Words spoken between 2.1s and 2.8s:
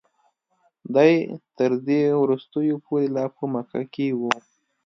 وروستیو